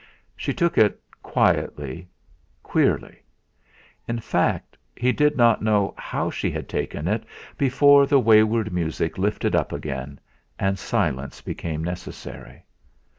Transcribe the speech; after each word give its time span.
She 0.35 0.51
took 0.51 0.79
it 0.79 0.99
quietly, 1.21 2.07
queerly; 2.63 3.21
in 4.07 4.17
fact, 4.19 4.75
he 4.97 5.11
did 5.11 5.37
not 5.37 5.61
know 5.61 5.93
how 5.95 6.31
she 6.31 6.49
had 6.49 6.67
taken 6.67 7.07
it 7.07 7.23
before 7.55 8.07
the 8.07 8.19
wayward 8.19 8.73
music 8.73 9.19
lifted 9.19 9.55
up 9.55 9.71
again 9.71 10.19
and 10.57 10.79
silence 10.79 11.41
became 11.41 11.83
necessary. 11.83 12.65